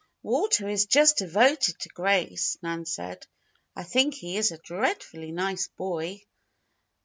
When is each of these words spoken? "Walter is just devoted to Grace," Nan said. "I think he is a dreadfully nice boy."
"Walter 0.23 0.67
is 0.67 0.87
just 0.87 1.17
devoted 1.17 1.77
to 1.79 1.89
Grace," 1.89 2.57
Nan 2.63 2.87
said. 2.87 3.27
"I 3.75 3.83
think 3.83 4.15
he 4.15 4.35
is 4.35 4.51
a 4.51 4.57
dreadfully 4.57 5.31
nice 5.31 5.67
boy." 5.67 6.23